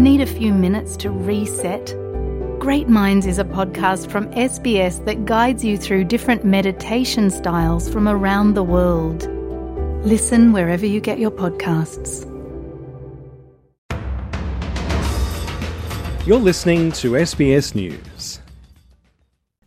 [0.00, 1.94] Need a few minutes to reset?
[2.58, 8.08] Great Minds is a podcast from SBS that guides you through different meditation styles from
[8.08, 9.28] around the world.
[10.02, 12.24] Listen wherever you get your podcasts.
[16.26, 18.40] You're listening to SBS News.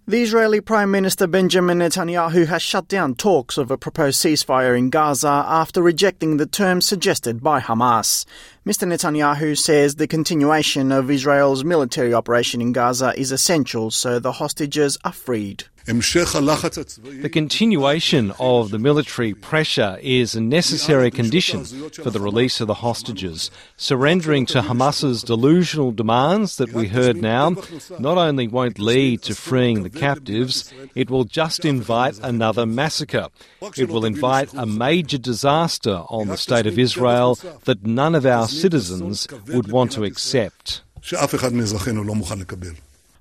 [0.06, 4.90] The Israeli Prime Minister Benjamin Netanyahu has shut down talks of a proposed ceasefire in
[4.90, 8.26] Gaza after rejecting the terms suggested by Hamas.
[8.66, 8.86] Mr.
[8.86, 14.98] Netanyahu says the continuation of Israel's military operation in Gaza is essential so the hostages
[15.06, 15.64] are freed.
[15.86, 22.76] The continuation of the military pressure is a necessary condition for the release of the
[22.76, 23.52] hostages.
[23.76, 27.56] Surrendering to Hamas's delusional demands that we heard now.
[28.00, 33.28] not only won't lead to freeing the captives, it will just invite another massacre.
[33.76, 38.48] It will invite a major disaster on the state of Israel that none of our
[38.48, 40.82] citizens would want to accept.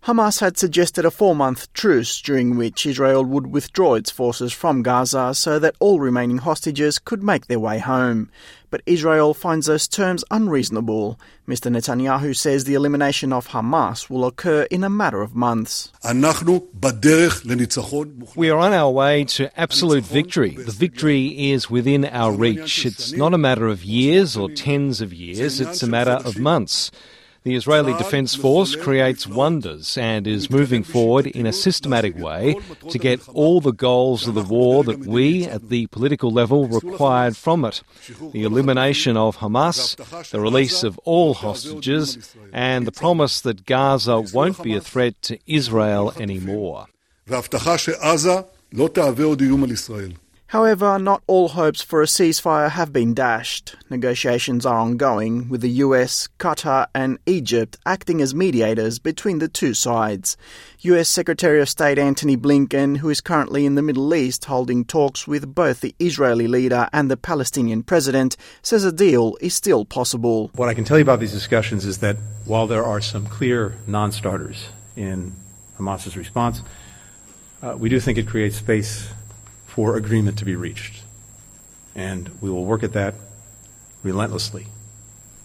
[0.06, 4.83] Hamas had suggested a four month truce during which Israel would withdraw its forces from
[4.83, 8.28] Gaza so that all remaining hostages could make their way home.
[8.69, 11.20] But Israel finds those terms unreasonable.
[11.47, 11.70] Mr.
[11.70, 15.92] Netanyahu says the elimination of Hamas will occur in a matter of months.
[16.03, 16.11] We
[18.50, 20.56] are on our way to absolute victory.
[20.56, 22.84] The victory is within our reach.
[22.84, 26.91] It's not a matter of years or tens of years, it's a matter of months.
[27.45, 32.57] The Israeli Defence Force creates wonders and is moving forward in a systematic way
[32.89, 37.37] to get all the goals of the war that we at the political level required
[37.37, 37.83] from it
[38.33, 39.97] the elimination of Hamas,
[40.31, 45.39] the release of all hostages, and the promise that Gaza won't be a threat to
[45.45, 46.87] Israel anymore.
[50.53, 53.75] However, not all hopes for a ceasefire have been dashed.
[53.89, 59.72] Negotiations are ongoing, with the US, Qatar, and Egypt acting as mediators between the two
[59.72, 60.37] sides.
[60.81, 65.27] US Secretary of State Antony Blinken, who is currently in the Middle East holding talks
[65.27, 70.50] with both the Israeli leader and the Palestinian president, says a deal is still possible.
[70.54, 73.77] What I can tell you about these discussions is that while there are some clear
[73.87, 75.32] non starters in
[75.78, 76.60] Hamas's response,
[77.62, 79.09] uh, we do think it creates space
[79.72, 81.03] for agreement to be reached.
[81.94, 83.15] And we will work at that
[84.03, 84.66] relentlessly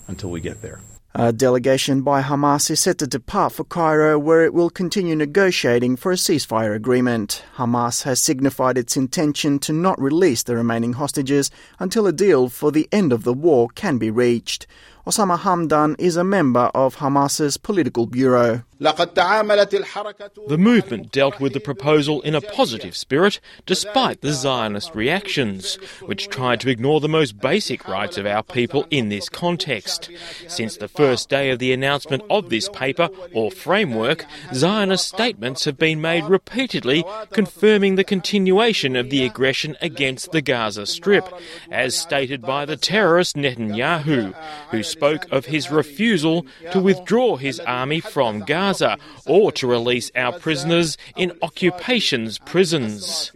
[0.07, 0.81] until we get there.
[1.15, 5.95] A delegation by Hamas is set to depart for Cairo, where it will continue negotiating
[5.95, 7.43] for a ceasefire agreement.
[7.55, 11.49] Hamas has signified its intention to not release the remaining hostages
[11.79, 14.67] until a deal for the end of the war can be reached.
[15.07, 18.63] Osama Hamdan is a member of Hamas's political bureau.
[18.79, 26.27] The movement dealt with the proposal in a positive spirit, despite the Zionist reactions, which
[26.29, 30.11] tried to ignore the most basic rights of our people in this context.
[30.47, 35.79] Since the first day of the announcement of this paper or framework, Zionist statements have
[35.79, 41.27] been made repeatedly confirming the continuation of the aggression against the Gaza Strip,
[41.71, 44.35] as stated by the terrorist Netanyahu,
[44.69, 50.37] who spoke of his refusal to withdraw his army from Gaza or to release our
[50.39, 53.31] prisoners in occupations prisons.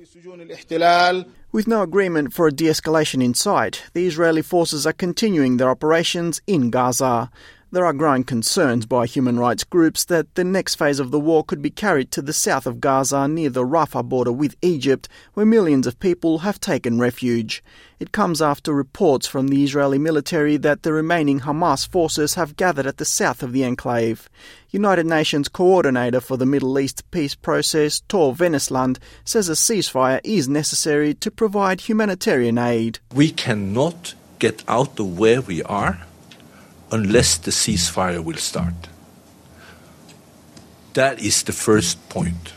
[1.51, 5.69] With no agreement for a de escalation in sight, the Israeli forces are continuing their
[5.69, 7.29] operations in Gaza.
[7.73, 11.41] There are growing concerns by human rights groups that the next phase of the war
[11.41, 15.45] could be carried to the south of Gaza near the Rafah border with Egypt, where
[15.45, 17.63] millions of people have taken refuge.
[17.97, 22.87] It comes after reports from the Israeli military that the remaining Hamas forces have gathered
[22.87, 24.27] at the south of the enclave.
[24.71, 30.49] United Nations coordinator for the Middle East peace process, Tor Wennesland, says a ceasefire is
[30.49, 32.99] necessary to provide humanitarian aid.
[33.13, 36.01] We cannot get out of where we are
[36.91, 38.73] unless the ceasefire will start.
[40.93, 42.53] That is the first point.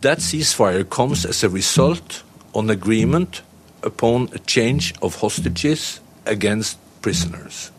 [0.00, 2.22] That ceasefire comes as a result
[2.54, 3.42] on agreement
[3.82, 7.70] upon a change of hostages against prisoners.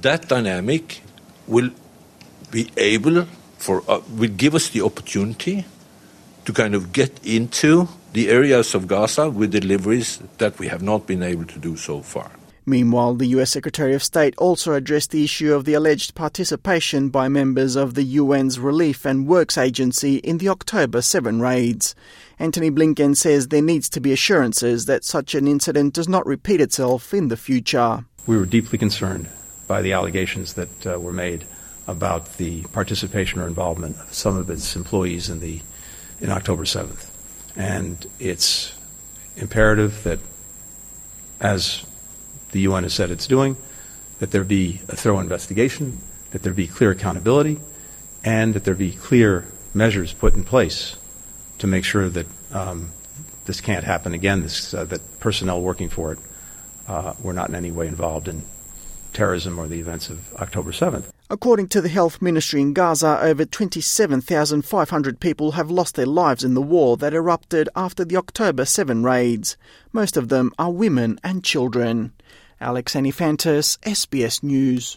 [0.00, 1.02] That dynamic
[1.46, 1.70] will
[2.50, 3.26] be able
[3.58, 5.64] for uh, will give us the opportunity
[6.44, 11.06] to kind of get into the areas of Gaza with deliveries that we have not
[11.06, 12.30] been able to do so far.
[12.70, 17.26] Meanwhile, the US Secretary of State also addressed the issue of the alleged participation by
[17.26, 21.96] members of the UN's Relief and Works Agency in the October 7 raids.
[22.38, 26.60] Antony Blinken says there needs to be assurances that such an incident does not repeat
[26.60, 28.04] itself in the future.
[28.28, 29.28] We were deeply concerned
[29.66, 31.46] by the allegations that uh, were made
[31.88, 35.60] about the participation or involvement of some of its employees in the
[36.20, 37.08] in October 7th.
[37.56, 38.78] And it's
[39.36, 40.20] imperative that
[41.40, 41.84] as
[42.52, 43.56] the UN has said it's doing,
[44.18, 45.98] that there be a thorough investigation,
[46.30, 47.58] that there be clear accountability,
[48.24, 50.96] and that there be clear measures put in place
[51.58, 52.90] to make sure that um,
[53.46, 56.18] this can't happen again, this, uh, that personnel working for it
[56.88, 58.42] uh, were not in any way involved in
[59.12, 61.10] terrorism or the events of October 7th.
[61.32, 66.54] According to the Health Ministry in Gaza, over 27,500 people have lost their lives in
[66.54, 69.56] the war that erupted after the October 7 raids.
[69.92, 72.14] Most of them are women and children.
[72.60, 74.96] Alex Anifantis, SBS News.